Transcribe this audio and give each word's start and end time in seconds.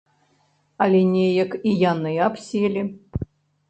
Але 0.85 1.03
неяк 1.13 1.51
і 1.69 1.77
яны 1.91 2.17
абселі. 2.33 2.81